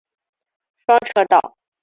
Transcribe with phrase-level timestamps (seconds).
[0.87, 1.55] 双车道。